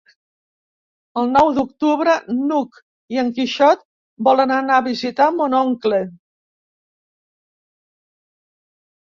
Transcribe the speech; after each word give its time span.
El 1.21 1.27
nou 1.33 1.49
d'octubre 1.57 2.15
n'Hug 2.37 2.79
i 3.17 3.21
en 3.25 3.29
Quixot 3.35 3.83
volen 4.29 4.55
anar 4.57 4.79
a 4.79 4.87
visitar 4.89 5.29
mon 5.37 5.57
oncle. 5.59 6.01